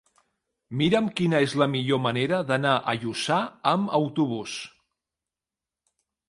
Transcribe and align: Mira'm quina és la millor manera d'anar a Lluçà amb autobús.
Mira'm 0.79 1.09
quina 1.19 1.41
és 1.47 1.51
la 1.61 1.67
millor 1.73 2.01
manera 2.05 2.39
d'anar 2.53 2.71
a 2.79 2.97
Lluçà 3.03 3.37
amb 3.75 3.95
autobús. 3.99 4.57